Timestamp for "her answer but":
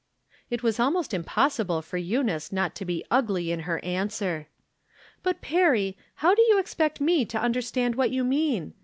3.69-5.41